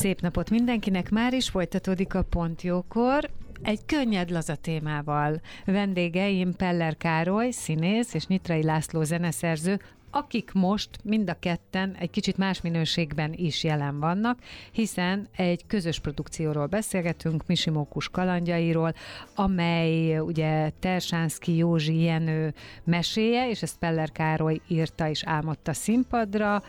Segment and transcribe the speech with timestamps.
[0.00, 3.30] Szép napot mindenkinek, már is folytatódik a Pontjókor,
[3.62, 5.40] egy könnyed laza témával.
[5.64, 12.36] Vendégeim Peller Károly, színész, és Nyitrai László zeneszerző, akik most mind a ketten egy kicsit
[12.36, 14.38] más minőségben is jelen vannak,
[14.72, 18.94] hiszen egy közös produkcióról beszélgetünk, Misimókus kalandjairól,
[19.34, 26.62] amely ugye Tersánszki Józsi Jenő meséje, és ezt Peller Károly írta és álmodta színpadra,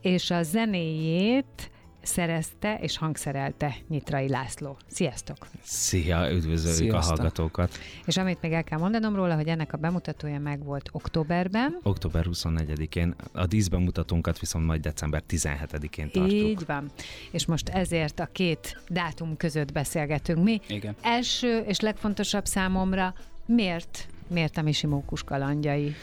[0.00, 1.70] és a zenéjét
[2.06, 4.76] szerezte és hangszerelte Nyitrai László.
[4.86, 5.36] Sziasztok!
[5.62, 6.94] Szia, üdvözöljük Sziasztok.
[6.94, 7.78] a hallgatókat!
[8.04, 11.78] És amit még el kell mondanom róla, hogy ennek a bemutatója meg volt októberben.
[11.82, 13.14] Október 24-én.
[13.32, 16.30] A díszbemutatónkat viszont majd december 17-én tartjuk.
[16.30, 16.90] Így van.
[17.30, 20.60] És most ezért a két dátum között beszélgetünk mi.
[20.68, 20.96] Igen.
[21.00, 23.14] Első és legfontosabb számomra,
[23.46, 25.94] miért miért a Misimókus kalandjai?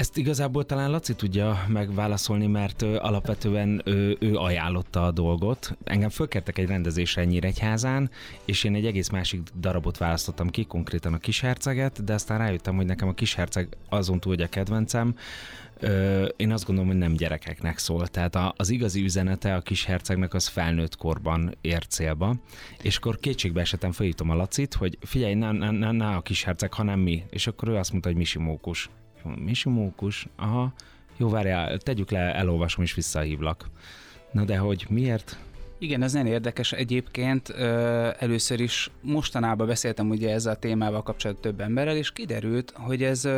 [0.00, 5.76] Ezt igazából talán Laci tudja megválaszolni, mert alapvetően ő, ő ajánlotta a dolgot.
[5.84, 8.10] Engem fölkertek egy rendezésre Nyíregyházán,
[8.44, 12.86] és én egy egész másik darabot választottam ki, konkrétan a Kisherceget, de aztán rájöttem, hogy
[12.86, 15.14] nekem a Kisherceg azon túl, hogy a kedvencem,
[15.82, 18.06] Ö, én azt gondolom, hogy nem gyerekeknek szól.
[18.06, 22.34] Tehát a, az igazi üzenete a kis hercegnek az felnőtt korban ér célba.
[22.82, 26.42] És akkor kétségbe esetem felhívom a Lacit, hogy figyelj, ne, ne, ne, ne a kis
[26.42, 27.22] herceg, hanem mi.
[27.30, 28.90] És akkor ő azt mondta, hogy Misi Mókus.
[29.22, 30.72] Misi Mókus, aha,
[31.16, 33.70] jó, várjál, tegyük le, elolvasom és visszahívlak.
[34.32, 35.38] Na de hogy miért?
[35.78, 37.48] Igen, ez nagyon érdekes egyébként.
[38.18, 43.28] Először is mostanában beszéltem ugye ezzel a témával kapcsolatban több emberrel, és kiderült, hogy ez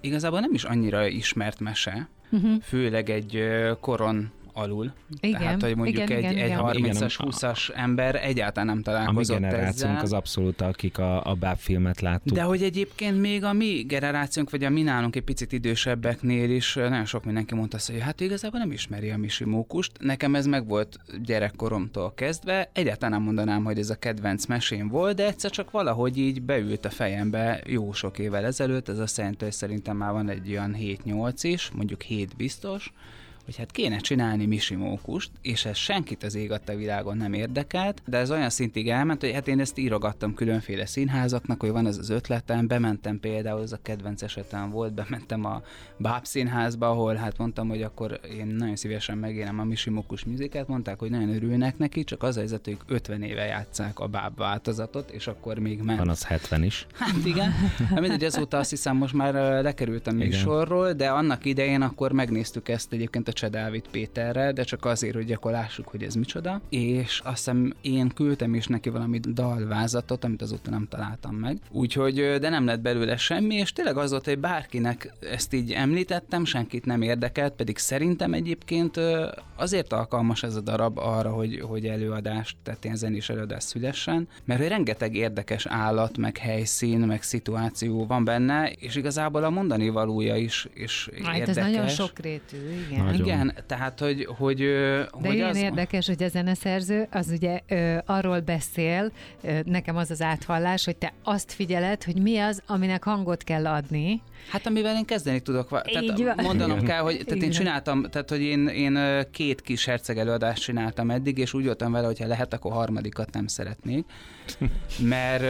[0.00, 2.62] igazából nem is annyira ismert mese, uh-huh.
[2.62, 3.42] főleg egy
[3.80, 4.92] koron alul.
[5.20, 6.94] Igen, Tehát, hogy mondjuk igen, egy, igen, egy igen.
[6.94, 10.04] 30-as, 20-as ember egyáltalán nem A mi találkozott generációnk ezzel.
[10.04, 12.36] az abszolút, akik a, a Báb filmet láttuk.
[12.36, 16.74] De hogy egyébként még a mi generációnk, vagy a mi nálunk egy picit idősebbeknél is
[16.74, 19.92] nagyon sok mindenki mondta azt, hogy hát igazából nem ismeri a Misi Mókust.
[19.98, 22.70] Nekem ez meg volt gyerekkoromtól kezdve.
[22.72, 26.84] Egyáltalán nem mondanám, hogy ez a kedvenc mesém volt, de egyszer csak valahogy így beült
[26.84, 28.88] a fejembe jó sok évvel ezelőtt.
[28.88, 32.92] Ez azt jelenti, hogy szerintem már van egy olyan 7-8 is, mondjuk 7 biztos
[33.44, 38.16] hogy hát kéne csinálni misimókust, és ez senkit az ég a világon nem érdekelt, de
[38.18, 42.10] ez olyan szintig elment, hogy hát én ezt írogattam különféle színházaknak, hogy van ez az
[42.10, 45.62] ötletem, bementem például, ez a kedvenc esetem volt, bementem a
[45.96, 50.98] Báb színházba, ahol hát mondtam, hogy akkor én nagyon szívesen megélem a misimókus műzikát, mondták,
[50.98, 54.38] hogy nagyon örülnek neki, csak az a helyzet, hogy ők 50 éve játszák a Báb
[54.38, 55.98] változatot, és akkor még ment.
[55.98, 56.86] Van az 70 is.
[56.92, 57.50] Hát igen,
[57.88, 62.68] hát mindegy, azóta azt hiszem most már lekerült a műsorról, de annak idején akkor megnéztük
[62.68, 66.60] ezt egyébként a Cseh Dávid Péterrel, de csak azért, hogy akkor lássuk, hogy ez micsoda.
[66.68, 71.58] És azt hiszem én küldtem is neki valami dalvázatot, amit azóta nem találtam meg.
[71.70, 76.44] Úgyhogy, de nem lett belőle semmi, és tényleg az volt, hogy bárkinek ezt így említettem,
[76.44, 79.00] senkit nem érdekelt, pedig szerintem egyébként
[79.56, 84.60] azért alkalmas ez a darab arra, hogy, hogy előadást, tehát ilyen zenés előadás szülessen, mert
[84.60, 90.36] hogy rengeteg érdekes állat, meg helyszín, meg szituáció van benne, és igazából a mondani valója
[90.36, 91.56] is, is Hát érdekes.
[91.56, 92.56] ez nagyon sokrétű,
[92.88, 93.04] igen.
[93.04, 93.19] Nagyon.
[93.24, 95.56] Igen, tehát, hogy, hogy, De hogy ilyen az...
[95.56, 100.96] érdekes, hogy a zeneszerző az ugye ö, arról beszél, ö, nekem az az áthallás, hogy
[100.96, 104.22] te azt figyeled, hogy mi az, aminek hangot kell adni.
[104.50, 105.68] Hát amivel én kezdeni tudok.
[105.68, 106.44] va- Így Tehát van.
[106.44, 106.88] mondanom Igen.
[106.88, 108.98] kell, hogy tehát én csináltam, tehát hogy én, én
[109.30, 113.32] két kis herceg előadást csináltam eddig, és úgy voltam vele, hogy ha lehet, akkor harmadikat
[113.32, 114.04] nem szeretnék.
[114.98, 115.42] Mert,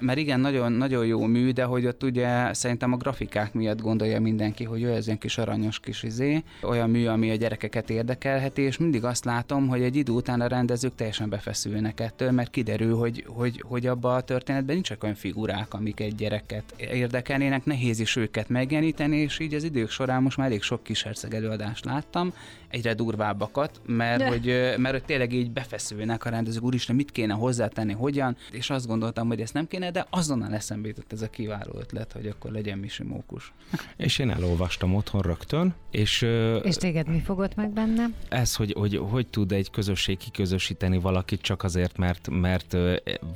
[0.00, 4.20] mert igen, nagyon, nagyon jó mű, de hogy ott ugye szerintem a grafikák miatt gondolja
[4.20, 8.62] mindenki, hogy ő ez ilyen kis aranyos kis izé, olyan mű, ami a gyerekeket érdekelheti,
[8.62, 12.96] és mindig azt látom, hogy egy idő után a rendezők teljesen befeszülnek ettől, mert kiderül,
[12.96, 18.16] hogy, hogy, hogy abba a történetben nincsenek olyan figurák, amik egy gyereket érdekelnének, nehéz is
[18.16, 22.32] őket megjeleníteni, és így az idők során most már elég sok kisherceg előadást láttam,
[22.70, 24.28] egyre durvábbakat, mert De.
[24.28, 24.44] hogy,
[24.76, 29.28] mert hogy tényleg így befeszülnek a rendezők, úristen, mit kéne hozzátenni, hogyan, és azt gondoltam,
[29.28, 32.78] hogy ezt nem kéne, de azonnal eszembe jutott ez a kiváló ötlet, hogy akkor legyen
[32.78, 33.52] Misi Mókus.
[33.96, 36.26] És én elolvastam otthon rögtön, és,
[36.62, 38.04] És téged mi fogott meg benne?
[38.28, 42.76] ez, hogy, hogy hogy tud egy közösség kiközösíteni valakit csak azért, mert, mert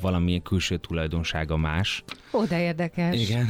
[0.01, 2.05] valamilyen külső tulajdonsága más.
[2.33, 3.21] Ó, de érdekes.
[3.21, 3.47] Igen.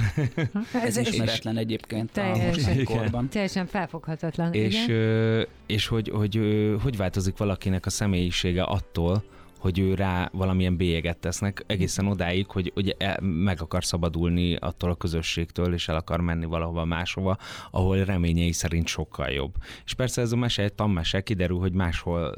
[0.73, 2.47] Ez ez ismeretlen egyébként a Teljesen.
[2.47, 2.97] mostani Igen.
[2.97, 3.29] korban.
[3.29, 4.53] Teljesen felfoghatatlan.
[4.53, 5.47] és igen?
[5.75, 9.25] És hogy, hogy, ö, hogy változik valakinek a személyisége attól,
[9.59, 14.91] hogy ő rá valamilyen bélyeget tesznek, egészen odáig, hogy ugye el, meg akar szabadulni attól
[14.91, 17.37] a közösségtől, és el akar menni valahova máshova,
[17.71, 19.55] ahol reményei szerint sokkal jobb.
[19.85, 22.35] És persze ez a mese egy tanmese, kiderül, hogy máshol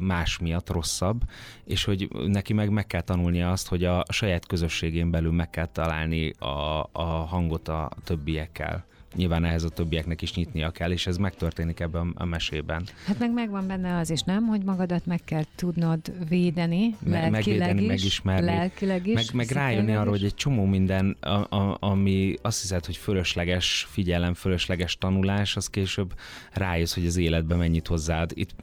[0.00, 1.22] más miatt rosszabb,
[1.64, 5.66] és hogy neki meg meg kell tanulnia azt, hogy a saját közösségén belül meg kell
[5.66, 11.16] találni a, a hangot a többiekkel nyilván ehhez a többieknek is nyitnia kell, és ez
[11.16, 12.86] megtörténik ebben a mesében.
[13.06, 14.46] Hát meg megvan benne az is, nem?
[14.46, 19.50] Hogy magadat meg kell tudnod védeni, Me- lelkileg megvédeni, is, megismerni, lelkileg is, meg, meg
[19.50, 24.96] rájönni arra, hogy egy csomó minden, a, a, ami azt hiszed, hogy fölösleges figyelem, fölösleges
[24.98, 26.14] tanulás, az később
[26.52, 28.30] rájössz, hogy az életben mennyit hozzád.
[28.34, 28.54] Itt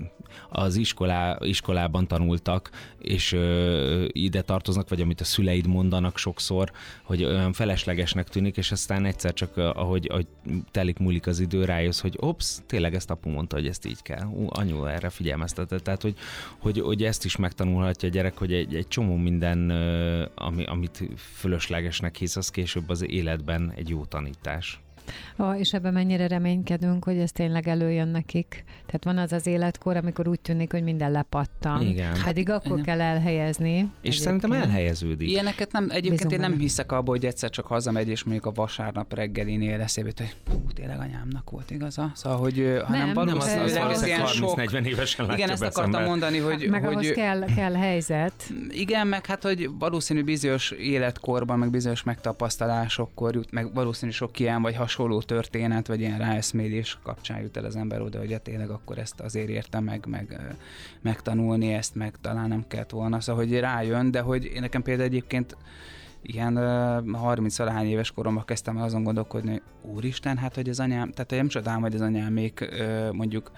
[0.49, 6.71] az iskolá, iskolában tanultak, és ö, ide tartoznak, vagy amit a szüleid mondanak sokszor,
[7.03, 10.27] hogy olyan feleslegesnek tűnik, és aztán egyszer csak, ahogy, ahogy
[10.71, 14.25] telik múlik az idő, rájössz, hogy ops, tényleg ezt apu mondta, hogy ezt így kell.
[14.25, 15.83] Ú, anyu erre figyelmeztetett.
[15.83, 16.15] Tehát, hogy,
[16.57, 19.69] hogy, hogy ezt is megtanulhatja a gyerek, hogy egy, egy csomó minden,
[20.35, 24.79] ami, amit fölöslegesnek hisz, az később az életben egy jó tanítás.
[25.57, 28.63] És ebben mennyire reménykedünk, hogy ez tényleg előjön nekik.
[28.85, 31.81] Tehát van az az életkor, amikor úgy tűnik, hogy minden lepattan.
[31.81, 32.13] Igen.
[32.23, 33.71] Pedig hát, akkor kell elhelyezni.
[33.71, 34.23] És egyébként.
[34.23, 35.29] szerintem elhelyeződik.
[35.29, 36.31] Ilyeneket nem, egyébként Bizony.
[36.31, 40.35] én nem hiszek abból, hogy egyszer csak hazamegy, és mondjuk a vasárnap reggelinél eszébe, hogy
[40.49, 42.11] hú, tényleg anyámnak volt igaza.
[42.15, 44.55] Szóval, hogy nem, hanem valószínűleg nem, az, az, az, az sok...
[44.55, 46.09] 40 évesen Igen, ezt akartam szemben.
[46.09, 46.67] mondani, hogy...
[46.69, 48.33] Meg hogy, ahhoz kell, kell helyzet.
[48.69, 54.61] Igen, meg hát, hogy valószínű bizonyos életkorban, meg bizonyos megtapasztalásokkor jut, meg valószínű sok ilyen
[54.61, 58.69] vagy hasonló történet, vagy ilyen ráeszmélés kapcsán jut el az ember oda, hogy ja, tényleg
[58.69, 60.55] akkor ezt azért értem meg, meg
[61.01, 63.19] megtanulni ezt, meg talán nem kellett volna.
[63.19, 65.57] Szóval, hogy rájön, de hogy én nekem például egyébként
[66.21, 66.55] ilyen
[67.13, 71.47] 30 valahány éves koromban kezdtem el azon gondolkodni, úristen, hát hogy az anyám, tehát nem
[71.47, 72.69] csodálom, hogy az anyám még
[73.11, 73.51] mondjuk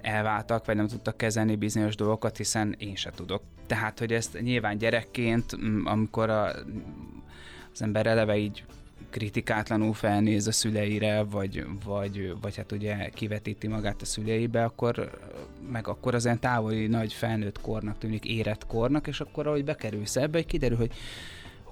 [0.00, 3.42] elváltak, vagy nem tudtak kezelni bizonyos dolgokat, hiszen én se tudok.
[3.66, 6.44] Tehát, hogy ezt nyilván gyerekként, amikor a,
[7.72, 8.64] az ember eleve így
[9.10, 15.10] kritikátlanul felnéz a szüleire, vagy, vagy, vagy hát ugye kivetíti magát a szüleibe, akkor
[15.70, 20.16] meg akkor az ilyen távoli nagy felnőtt kornak tűnik, érett kornak, és akkor ahogy bekerülsz
[20.16, 20.92] ebbe, kiderül, hogy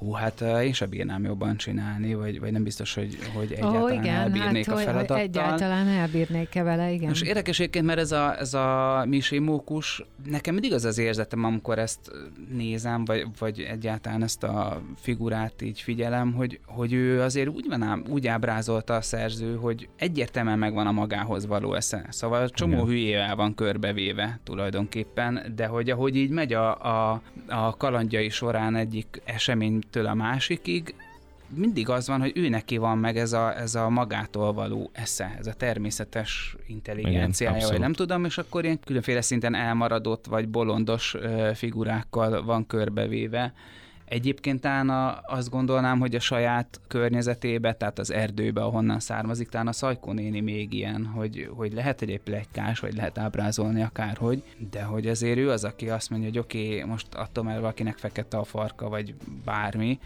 [0.03, 3.93] hú, hát én sem bírnám jobban csinálni, vagy, vagy nem biztos, hogy, hogy egyáltalán oh,
[3.93, 5.17] igen, elbírnék hát, a feladattal.
[5.17, 7.11] Hogy egyáltalán elbírnék-e vele, igen.
[7.11, 11.45] És érdekes egyébként, mert ez a, ez a Misi Mókus, nekem mindig az az érzetem,
[11.45, 12.11] amikor ezt
[12.53, 17.83] nézem, vagy, vagy egyáltalán ezt a figurát így figyelem, hogy, hogy ő azért úgy, van
[17.83, 22.07] ám, úgy ábrázolta a szerző, hogy egyértelműen megvan a magához való esze.
[22.09, 22.87] Szóval csomó igen.
[22.87, 29.23] hülyével van körbevéve tulajdonképpen, de hogy ahogy így megy a, a, a kalandjai során egyik
[29.25, 30.95] esemény egytől a másikig,
[31.49, 35.35] mindig az van, hogy ő neki van meg ez a, ez a magától való esze,
[35.39, 41.17] ez a természetes intelligenciája, vagy nem tudom, és akkor ilyen különféle szinten elmaradott, vagy bolondos
[41.55, 43.53] figurákkal van körbevéve.
[44.05, 49.73] Egyébként talán azt gondolnám, hogy a saját környezetébe, tehát az erdőbe, ahonnan származik, talán a
[49.73, 55.07] Szajkó néni még ilyen, hogy, hogy lehet, egy plegykás, vagy lehet ábrázolni akárhogy, de hogy
[55.07, 58.45] azért ő az, aki azt mondja, hogy oké, okay, most attól, mert valakinek fekete a
[58.45, 59.15] farka, vagy
[59.45, 59.99] bármi,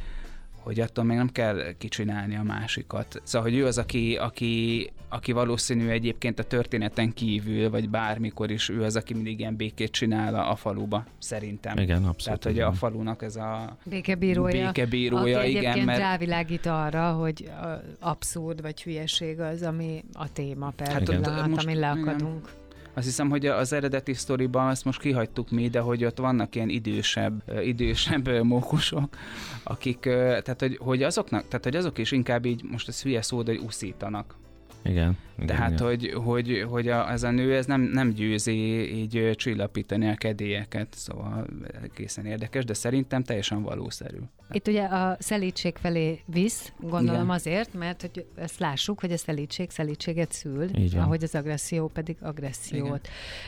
[0.66, 3.20] hogy attól még nem kell kicsinálni a másikat.
[3.22, 8.68] Szóval, hogy ő az, aki, aki, aki valószínű egyébként a történeten kívül, vagy bármikor is
[8.68, 11.78] ő az, aki mindig ilyen békét csinál a, a faluba, szerintem.
[11.78, 12.40] Igen, abszolút.
[12.40, 15.98] Tehát, hogy a falunak ez a békebírója, békebírója aki igen, mert...
[15.98, 17.50] rávilágít arra, hogy
[18.00, 22.48] abszurd vagy hülyeség az, ami a téma persze, hát, hát, most, amin leakadunk.
[22.48, 22.65] Igen.
[22.96, 26.68] Azt hiszem, hogy az eredeti sztoriban ezt most kihagytuk mi, de hogy ott vannak ilyen
[26.68, 29.16] idősebb, idősebb mókusok,
[29.62, 33.42] akik, tehát hogy, hogy azoknak, tehát hogy azok is inkább így, most ez hülye szó,
[33.42, 34.34] de hogy uszítanak.
[34.88, 35.18] Igen.
[35.34, 35.86] igen Tehát, igen.
[35.86, 38.52] hogy, hogy, hogy a, ez a nő ez nem, nem győzi
[38.94, 41.46] így csillapítani a kedélyeket, szóval
[41.82, 44.18] egészen érdekes, de szerintem teljesen valószerű.
[44.50, 47.34] Itt ugye a szelítség felé visz, gondolom igen.
[47.34, 51.02] azért, mert hogy ezt lássuk, hogy a szelítség szelítséget szül, Igen.
[51.02, 52.84] ahogy az agresszió pedig agressziót.
[52.84, 53.00] Igen.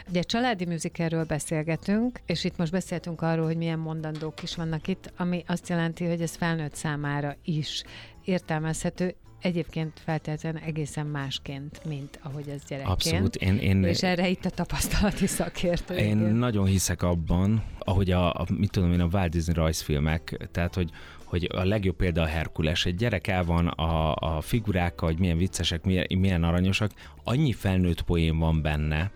[0.09, 5.13] Ugye családi műzikerről beszélgetünk, és itt most beszéltünk arról, hogy milyen mondandók is vannak itt,
[5.17, 7.83] ami azt jelenti, hogy ez felnőtt számára is
[8.25, 12.93] értelmezhető, egyébként feltétlenül egészen másként, mint ahogy ez gyerekként.
[12.93, 13.37] Abszolút.
[13.37, 15.95] Én, én, és erre itt a tapasztalati szakértő.
[15.95, 20.75] Én nagyon hiszek abban, ahogy a, a mit tudom én, a Walt Disney rajzfilmek, tehát
[20.75, 20.91] hogy,
[21.25, 22.87] hogy a legjobb példa a Herkules.
[22.87, 26.91] Egy gyerek el van a, a figurákkal, hogy milyen viccesek, milyen, milyen aranyosak,
[27.25, 29.11] annyi felnőtt poén van benne,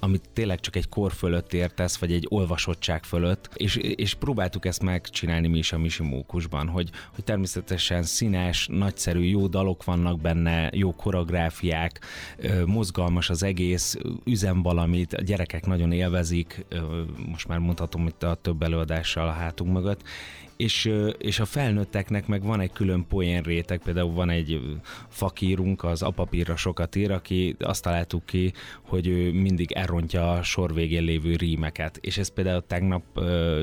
[0.00, 4.82] amit tényleg csak egy kor fölött értesz, vagy egy olvasottság fölött, és, és próbáltuk ezt
[4.82, 10.70] megcsinálni mi is a Misi Mókusban, hogy, hogy természetesen színes, nagyszerű, jó dalok vannak benne,
[10.72, 12.00] jó koreográfiák,
[12.66, 16.66] mozgalmas az egész, üzem valamit, a gyerekek nagyon élvezik,
[17.28, 20.02] most már mondhatom itt a több előadással a hátunk mögött,
[20.58, 24.60] és, és a felnőtteknek meg van egy külön poén réteg, például van egy
[25.08, 28.52] fakírunk, az apapírra sokat ír, aki azt találtuk ki,
[28.82, 33.02] hogy ő mindig elrontja a sor végén lévő rímeket, és ez például tegnap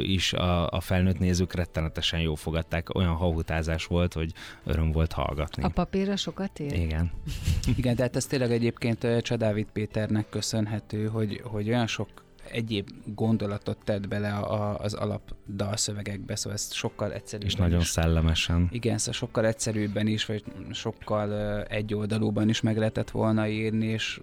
[0.01, 4.32] is a, a felnőtt nézők rettenetesen jó fogadták, olyan hahutázás volt, hogy
[4.63, 5.63] öröm volt hallgatni.
[5.63, 6.74] A papírra sokat ír?
[6.74, 7.12] Igen.
[7.77, 12.08] Igen, de hát ez tényleg egyébként Csadávid Péternek köszönhető, hogy, hogy olyan sok
[12.51, 17.88] egyéb gondolatot tett bele a, az alap dalszövegekbe, szóval ezt sokkal egyszerűbben És nagyon is,
[17.88, 18.67] szellemesen.
[18.72, 24.20] Igen, szóval sokkal egyszerűbben is, vagy sokkal egyoldalúban is meg lehetett volna írni, és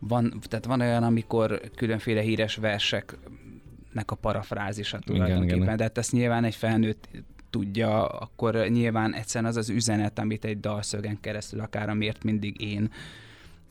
[0.00, 5.76] van, tehát van olyan, amikor különféle híres verseknek a parafrázisa tulajdonképpen, igen, igen.
[5.76, 7.08] de hát ezt nyilván egy felnőtt
[7.50, 12.60] tudja, akkor nyilván egyszerűen az az üzenet, amit egy dalszögen keresztül akár a miért mindig
[12.60, 12.90] én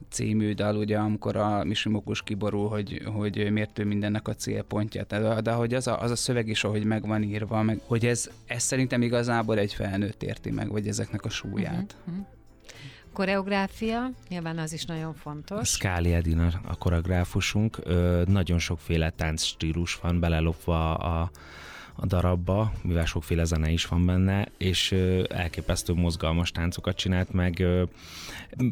[0.10, 5.04] című dal, ugye, amikor a Misimokus kiborul, hogy, hogy miért ő mindennek a célpontja.
[5.08, 8.06] De, de hogy az a, az a szöveg is, ahogy meg van írva, meg, hogy
[8.06, 11.96] ez, ez szerintem igazából egy felnőtt érti meg, vagy ezeknek a súlyát.
[12.08, 12.26] Uh-huh.
[13.20, 15.70] Koreográfia, nyilván az is nagyon fontos.
[15.70, 17.80] Skáli Edina a koreográfusunk,
[18.26, 21.32] nagyon sokféle stílus van belelopva a,
[22.02, 24.92] a darabba, mivel sokféle zene is van benne, és
[25.30, 27.66] elképesztő mozgalmas táncokat csinált meg.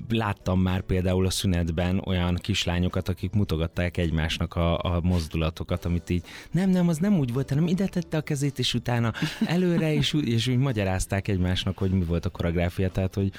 [0.10, 6.24] Láttam már például a szünetben olyan kislányokat, akik mutogatták egymásnak a, a mozdulatokat, amit így
[6.52, 9.14] nem, nem, az nem úgy volt, hanem ide tette a kezét, és utána
[9.46, 13.32] előre, és, és úgy magyarázták egymásnak, hogy mi volt a koreográfia, tehát hogy,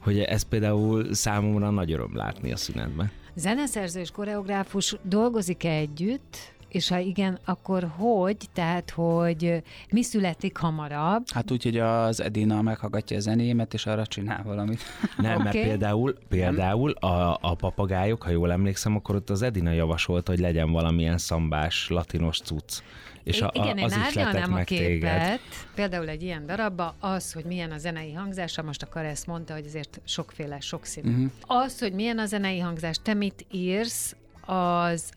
[0.00, 3.10] hogy ez például számomra nagy öröm látni a szünetben.
[3.34, 8.36] Zeneszerző és koreográfus dolgozik együtt, és ha igen, akkor hogy?
[8.52, 11.22] Tehát, hogy mi születik hamarabb?
[11.30, 14.80] Hát úgy, hogy az Edina meghallgatja a zenémet, és arra csinál valamit.
[15.16, 15.44] Nem, okay.
[15.44, 20.40] mert például, például a, a papagájok, ha jól emlékszem, akkor ott az Edina javasolta, hogy
[20.40, 22.82] legyen valamilyen szambás, latinos cucc.
[23.22, 25.40] És a, Igen, az én árnyalnám a képet, téged.
[25.74, 29.66] például egy ilyen darabba, az, hogy milyen a zenei hangzása, most a ezt mondta, hogy
[29.66, 31.10] azért sokféle, sokszínű.
[31.10, 31.30] Uh-huh.
[31.40, 34.16] Az, hogy milyen a zenei hangzás, te mit írsz,
[34.46, 35.10] az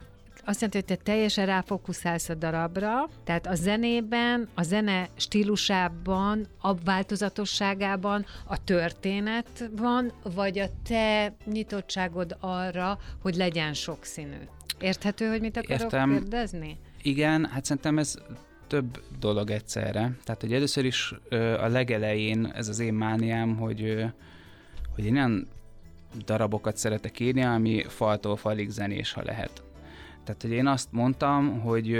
[0.49, 6.75] azt jelenti, hogy te teljesen ráfókuszálsz a darabra, tehát a zenében, a zene stílusában, a
[6.75, 14.37] változatosságában a történet van, vagy a te nyitottságod arra, hogy legyen sokszínű.
[14.79, 16.09] Érthető, hogy mit akarok Értem.
[16.09, 16.77] kérdezni?
[17.01, 18.15] Igen, hát szerintem ez
[18.67, 20.17] több dolog egyszerre.
[20.23, 21.13] Tehát, hogy először is
[21.59, 24.05] a legelején ez az én mániám, hogy,
[24.95, 25.47] hogy én olyan
[26.25, 29.63] darabokat szeretek írni, ami faltól falig zenés, ha lehet.
[30.23, 31.97] Tehát, hogy én azt mondtam, hogy,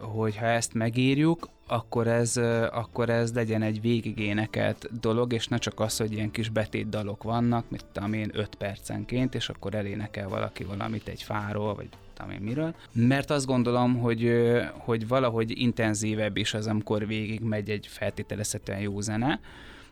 [0.00, 2.36] hogy ha ezt megírjuk, akkor ez,
[2.70, 7.70] akkor ez legyen egy végigénekelt dolog, és ne csak az, hogy ilyen kis betétdalok vannak,
[7.70, 12.40] mint tudom én 5 percenként, és akkor elénekel valaki valamit egy fáról, vagy tudom én
[12.40, 12.74] miről.
[12.92, 14.32] Mert azt gondolom, hogy,
[14.72, 19.40] hogy valahogy intenzívebb is az, amikor végig megy egy feltételezhetően jó zene,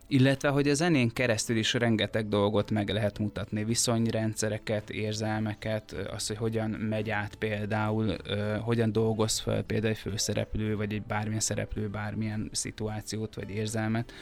[0.07, 6.37] illetve hogy a zenén keresztül is rengeteg dolgot meg lehet mutatni, viszonyrendszereket, érzelmeket, az, hogy
[6.37, 8.17] hogyan megy át például,
[8.61, 14.13] hogyan dolgoz fel például egy főszereplő, vagy egy bármilyen szereplő, bármilyen szituációt, vagy érzelmet,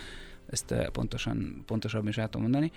[0.46, 2.72] ezt pontosan, pontosabban is el tudom mondani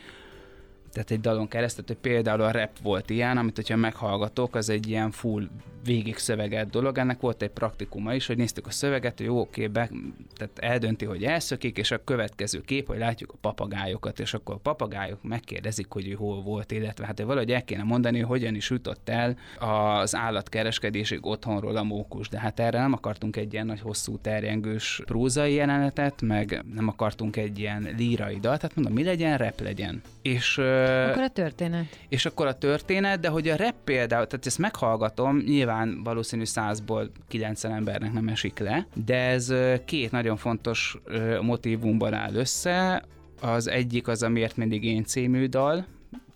[0.92, 4.88] tehát egy dalon keresztül, hogy például a rap volt ilyen, amit hogyha meghallgatok, az egy
[4.90, 5.48] ilyen full
[5.88, 6.98] végig szöveget dolog.
[6.98, 9.90] Ennek volt egy praktikuma is, hogy néztük a szöveget, hogy jó, oké, be,
[10.36, 14.58] tehát eldönti, hogy elszökik, és a következő kép, hogy látjuk a papagájokat, és akkor a
[14.58, 18.70] papagájok megkérdezik, hogy ő hol volt, illetve hát valahogy el kéne mondani, hogy hogyan is
[18.70, 22.30] jutott el az állatkereskedésig otthonról a mókus.
[22.30, 27.36] De hát erre nem akartunk egy ilyen nagy hosszú terjengős prózai jelenetet, meg nem akartunk
[27.36, 30.02] egy ilyen lírai dalt, tehát mondom, mi legyen, rep legyen.
[30.22, 30.62] És
[31.10, 31.86] akkor a történet.
[32.10, 37.12] És akkor a történet, de hogy a rap például, tehát ezt meghallgatom, nyilván valószínű százból
[37.28, 39.54] 90 embernek nem esik le, de ez
[39.86, 40.98] két nagyon fontos
[41.42, 43.04] motivumban áll össze.
[43.42, 45.86] Az egyik az a Miért mindig én című dal,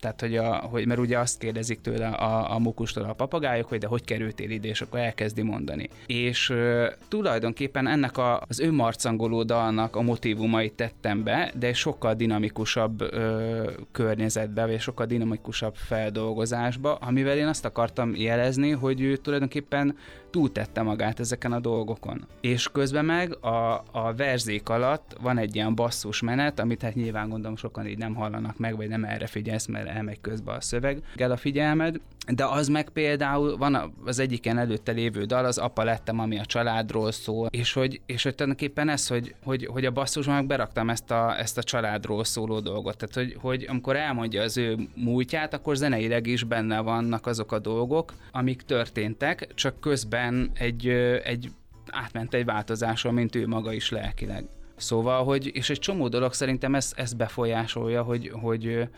[0.02, 3.78] tehát, hogy, a, hogy mert ugye azt kérdezik tőle a, a mukustól a papagájok, hogy
[3.78, 5.88] de hogy kerültél ide, és akkor elkezdi mondani.
[6.06, 13.02] És uh, tulajdonképpen ennek a, az önmarcangoló dalnak a motivumait tettem be, de sokkal dinamikusabb
[13.02, 19.96] uh, környezetbe, vagy sokkal dinamikusabb feldolgozásba, amivel én azt akartam jelezni, hogy ő tulajdonképpen
[20.32, 22.26] túltette magát ezeken a dolgokon.
[22.40, 27.28] És közben meg a, a verzék alatt van egy ilyen basszus menet, amit hát nyilván
[27.28, 31.30] gondolom sokan így nem hallanak meg, vagy nem erre figyelsz, mert elmegy közbe a szöveggel
[31.30, 32.00] a figyelmed,
[32.34, 36.44] de az meg például van az egyiken előtte lévő dal, az Apa lettem, ami a
[36.44, 40.90] családról szól, és hogy, és hogy tulajdonképpen ez, hogy, hogy, hogy a basszusban meg beraktam
[40.90, 42.96] ezt a, ezt a családról szóló dolgot.
[42.96, 47.58] Tehát, hogy, hogy amikor elmondja az ő múltját, akkor zeneileg is benne vannak azok a
[47.58, 50.88] dolgok, amik történtek, csak közben egy,
[51.24, 51.50] egy
[51.90, 54.44] átment egy változáson, mint ő maga is lelkileg.
[54.76, 58.88] Szóval, hogy, és egy csomó dolog szerintem ezt, ezt befolyásolja, hogy, hogy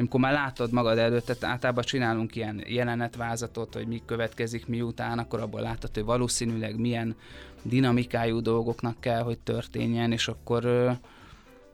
[0.00, 5.40] amikor már látod magad előtt, tehát általában csinálunk ilyen jelenetvázatot, hogy mi következik miután, akkor
[5.40, 7.16] abból látod, hogy valószínűleg milyen
[7.62, 10.64] dinamikájú dolgoknak kell, hogy történjen, és akkor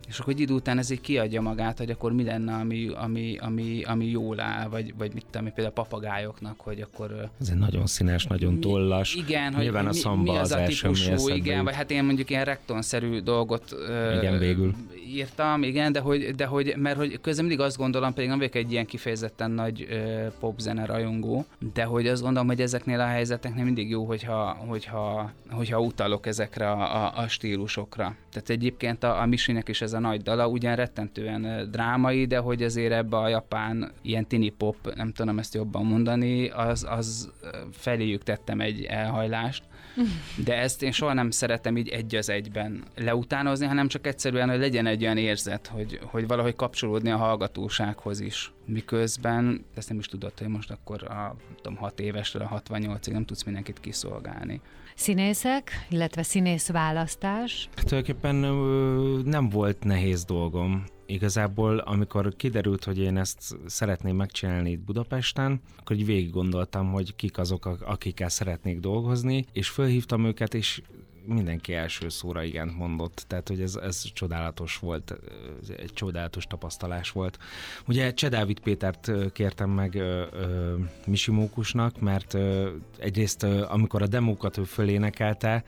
[0.06, 3.36] és akkor egy idő után ez így kiadja magát, hogy akkor mi lenne, ami, ami,
[3.40, 7.30] ami, ami jól áll, vagy, vagy mit tudom, például a papagájoknak, hogy akkor...
[7.40, 9.14] Ez egy nagyon színes, nagyon tollas.
[9.14, 11.90] Igen, Nyilván hogy a szamba mi, mi az, az a első, típusú, igen, vagy hát
[11.90, 13.76] én mondjuk ilyen rektonszerű dolgot
[14.18, 14.74] igen, végül.
[15.06, 18.54] írtam, igen, de hogy, de hogy, mert hogy közben mindig azt gondolom, pedig nem vagyok
[18.54, 23.64] egy ilyen kifejezetten nagy uh, popzene rajongó, de hogy azt gondolom, hogy ezeknél a helyzeteknél
[23.64, 28.16] mindig jó, hogyha, hogyha, hogyha utalok ezekre a, a, a stílusokra.
[28.32, 32.62] Tehát egyébként a, a Misinek is ez a nagy dala, ugyan rettentően drámai, de hogy
[32.62, 37.32] azért ebbe a japán ilyen tini pop, nem tudom ezt jobban mondani, az, az
[37.72, 39.64] feléjük tettem egy elhajlást,
[40.44, 44.58] de ezt én soha nem szeretem így egy az egyben leutánozni, hanem csak egyszerűen, hogy
[44.58, 48.52] legyen egy olyan érzet, hogy, hogy valahogy kapcsolódni a hallgatósághoz is.
[48.66, 53.24] Miközben ezt nem is tudod, hogy most akkor a tudom, 6 évestől a 68-ig nem
[53.24, 54.60] tudsz mindenkit kiszolgálni.
[54.94, 57.68] Színészek, illetve színész választás?
[57.74, 58.34] Tulajdonképpen
[59.24, 60.84] nem volt nehéz dolgom.
[61.06, 67.16] Igazából, amikor kiderült, hogy én ezt szeretném megcsinálni itt Budapesten, akkor így végig gondoltam, hogy
[67.16, 70.82] kik azok, akikkel szeretnék dolgozni, és fölhívtam őket, és
[71.26, 75.14] mindenki első szóra igent mondott, tehát hogy ez, ez csodálatos volt,
[75.76, 77.38] egy csodálatos tapasztalás volt.
[77.86, 80.02] Ugye Cseh Dávid Pétert kértem meg
[81.06, 82.36] Misi Mókusnak, mert
[82.98, 85.64] egyrészt amikor a demókat ő fölénekelte,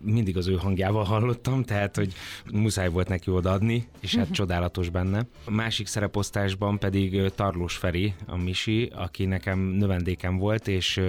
[0.00, 2.12] mindig az ő hangjával hallottam, tehát hogy
[2.52, 5.26] muszáj volt neki odaadni, és hát csodálatos benne.
[5.44, 11.00] A másik szereposztásban pedig Tarlós Feri, a Misi, aki nekem növendékem volt, és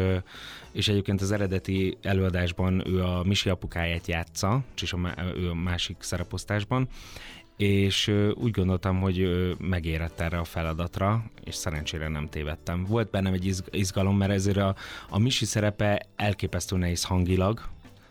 [0.74, 4.98] és egyébként az eredeti előadásban ő a Misi apukáját játsza, és a,
[5.36, 6.88] ő a másik szereposztásban,
[7.58, 9.28] és úgy gondoltam, hogy
[9.60, 12.86] megérett erre a feladatra, és szerencsére nem tévedtem.
[12.86, 14.76] Volt bennem egy izgalom, mert ezért a,
[15.10, 17.62] a Misi szerepe elképesztő nehéz hangilag,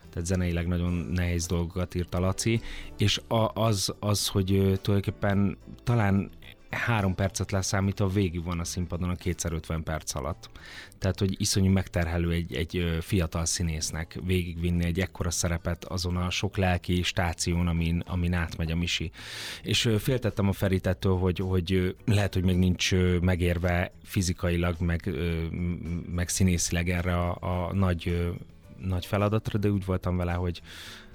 [0.09, 2.61] tehát zeneileg nagyon nehéz dolgokat írt a Laci,
[2.97, 4.45] és a, az, az, hogy
[4.81, 6.29] tulajdonképpen talán
[6.73, 10.49] három percet leszámítva végig van a színpadon a 250 perc alatt.
[10.97, 16.57] Tehát, hogy iszonyú megterhelő egy, egy fiatal színésznek végigvinni egy ekkora szerepet azon a sok
[16.57, 19.11] lelki stáción, amin, amin átmegy a misi.
[19.63, 25.09] És féltettem a Feritettől, hogy, hogy lehet, hogy még nincs megérve fizikailag, meg,
[26.11, 28.31] meg színészileg erre a, a nagy
[28.77, 30.61] nagy feladatra, de úgy voltam vele, hogy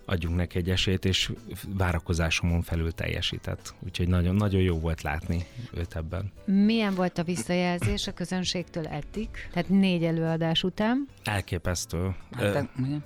[0.08, 1.32] adjunk neki egy esélyt, és
[1.66, 3.74] várakozásomon felül teljesített.
[3.84, 5.44] Úgyhogy nagyon, nagyon jó volt látni
[5.74, 6.32] őt ebben.
[6.44, 9.28] Milyen volt a visszajelzés a közönségtől eddig?
[9.52, 11.08] Tehát négy előadás után?
[11.24, 12.14] Elképesztő.
[12.30, 13.00] Hát, na,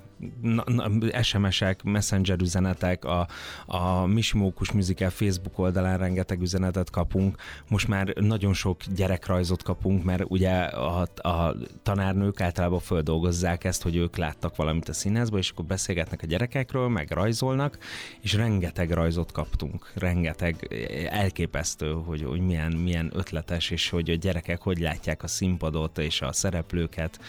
[1.22, 3.28] SMS-ek, messenger üzenetek, a,
[3.66, 7.36] a Misimókus Musical Facebook oldalán rengeteg üzenetet kapunk.
[7.68, 13.96] Most már nagyon sok gyerekrajzot kapunk, mert ugye a, a tanárnők általában földolgozzák ezt, hogy
[13.96, 17.78] ők láttak valamit a színházban, és akkor beszélgetnek a gyerekekről, meg rajzolnak,
[18.20, 19.92] és rengeteg rajzot kaptunk.
[19.94, 20.68] Rengeteg
[21.10, 26.20] elképesztő, hogy, hogy milyen, milyen ötletes, és hogy a gyerekek hogy látják a színpadot és
[26.20, 27.20] a szereplőket.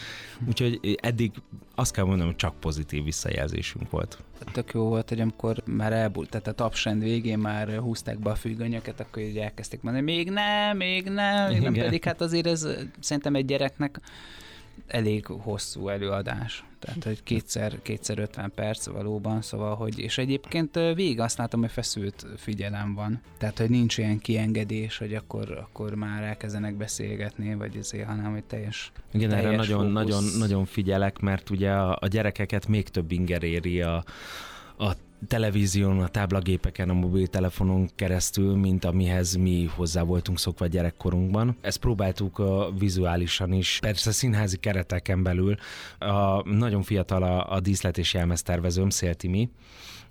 [0.48, 1.32] Úgyhogy eddig
[1.74, 4.18] azt kell mondanom, hogy csak pozitív visszajelzésünk volt.
[4.52, 8.34] Tök jó volt, hogy amikor már elbúlt, tehát a tapsend végén már húzták be a
[8.34, 12.68] függönyöket, akkor így elkezdték mondani, még nem, még nem, még nem, pedig hát azért ez
[13.00, 14.00] szerintem egy gyereknek
[14.86, 16.64] elég hosszú előadás.
[16.78, 21.70] Tehát, hogy kétszer, kétszer 50 perc valóban, szóval, hogy, és egyébként végig azt látom, hogy
[21.70, 23.20] feszült figyelem van.
[23.38, 28.44] Tehát, hogy nincs ilyen kiengedés, hogy akkor, akkor már elkezdenek beszélgetni, vagy ezért, hanem, hogy
[28.44, 33.12] teljes Igen, teljes erre nagyon, nagyon, nagyon figyelek, mert ugye a, a gyerekeket még több
[33.12, 34.04] inger éri a
[35.26, 41.56] televízión, a táblagépeken, a mobiltelefonon keresztül, mint amihez mi hozzá voltunk szokva gyerekkorunkban.
[41.60, 45.54] Ezt próbáltuk a vizuálisan is, persze színházi kereteken belül.
[45.98, 49.50] A, nagyon fiatal a, a díszlet és jelmeztervezőm, Széltimi,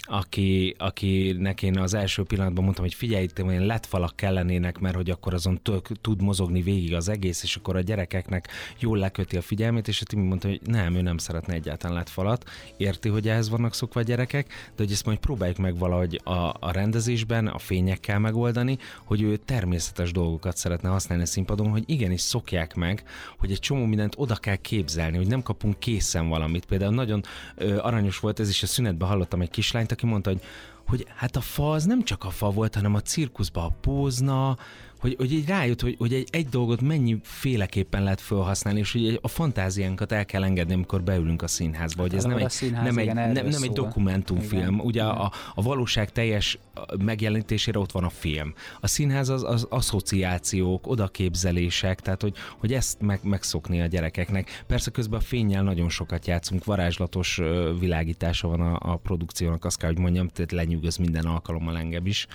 [0.06, 5.10] aki, akinek én az első pillanatban mondtam, hogy figyelj, itt olyan letfalak kellenének, mert hogy
[5.10, 8.48] akkor azon tök, tud mozogni végig az egész, és akkor a gyerekeknek
[8.80, 12.50] jól leköti a figyelmét, és a Timi mondta, hogy nem, ő nem szeretne egyáltalán letfalat,
[12.78, 16.54] érti, hogy ehhez vannak szokva a gyerekek, de hogy ezt hogy próbáljuk meg valahogy a,
[16.60, 22.22] a rendezésben, a fényekkel megoldani, hogy ő természetes dolgokat szeretne használni a színpadon, hogy igenis
[22.22, 23.04] szokják meg,
[23.38, 26.66] hogy egy csomó mindent oda kell képzelni, hogy nem kapunk készen valamit.
[26.66, 27.24] Például nagyon
[27.56, 30.42] ö, aranyos volt, ez is a szünetben hallottam egy kislányt, aki mondta, hogy
[30.88, 34.58] hogy hát a fa az nem csak a fa volt, hanem a cirkuszban a pózna,
[35.04, 39.20] hogy, hogy így rájött, hogy, hogy egy, egy dolgot mennyi féleképpen lehet felhasználni, és hogy
[39.22, 42.98] a fantáziánkat el kell engedni, amikor beülünk a színházba, hogy ez nem egy, színház, nem,
[42.98, 44.74] igen, egy, nem, nem egy dokumentumfilm.
[44.74, 45.16] Igen, Ugye igen.
[45.16, 46.60] a, a valóság teljes
[47.00, 48.54] megjelenítésére ott van a film.
[48.80, 54.64] A színház az, az asszociációk, odaképzelések, tehát hogy, hogy ezt meg, megszokni a gyerekeknek.
[54.68, 57.42] Persze közben a fényjel nagyon sokat játszunk, varázslatos
[57.80, 62.28] világítása van a, a produkciónak, azt kell, hogy mondjam, tehát lenyűgöz minden alkalommal engem is,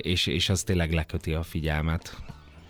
[0.00, 1.86] és, és az tényleg leköti a figyelmet.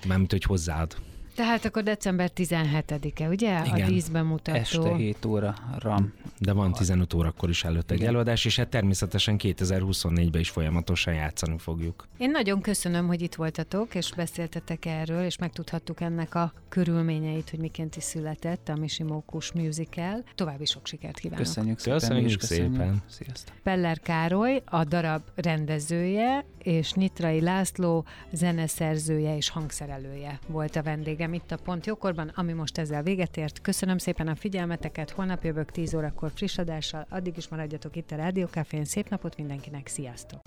[0.07, 0.97] Mármint, hogy hozzáad.
[1.39, 3.63] Tehát akkor december 17-e, ugye?
[3.65, 3.87] Igen.
[3.87, 4.59] A díszbemutató.
[4.59, 6.13] Este 7 óra ram.
[6.39, 8.09] De van 15 órakor is előtt egy Igen.
[8.09, 12.07] előadás, és hát természetesen 2024-ben is folyamatosan játszani fogjuk.
[12.17, 17.59] Én nagyon köszönöm, hogy itt voltatok, és beszéltetek erről, és megtudhattuk ennek a körülményeit, hogy
[17.59, 20.25] miként is született a Misimókus musical.
[20.35, 21.45] További sok sikert kívánok!
[21.45, 21.99] Köszönjük szépen.
[21.99, 22.73] Köszönjük köszönjük.
[22.73, 23.03] szépen.
[23.07, 23.55] Sziasztok.
[23.63, 31.51] Peller Károly, a darab rendezője, és Nyitrai László zeneszerzője és hangszerelője volt a vendégem itt
[31.51, 33.61] a Pont Jókorban, ami most ezzel véget ért.
[33.61, 38.17] Köszönöm szépen a figyelmeteket, holnap jövök 10 órakor friss adással, addig is maradjatok itt a
[38.17, 40.41] Rádiókafén, szép napot mindenkinek, sziasztok!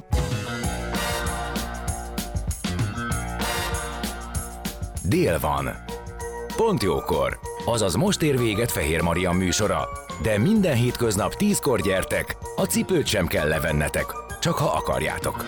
[5.09, 5.69] Dél van.
[6.55, 7.39] Pont jókor.
[7.65, 9.89] Azaz most ér véget Fehér Maria műsora.
[10.23, 14.05] De minden hétköznap tízkor gyertek, a cipőt sem kell levennetek,
[14.39, 15.45] csak ha akarjátok.